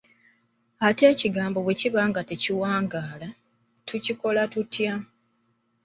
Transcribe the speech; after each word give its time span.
Ate 0.87 1.03
ekigambo 1.13 1.57
bwe 1.61 1.75
kiba 1.79 2.01
nga 2.09 2.21
tekiwangaala, 2.29 3.29
tukikola 3.87 4.43
tutya? 4.53 4.93